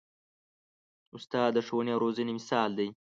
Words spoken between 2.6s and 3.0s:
دی.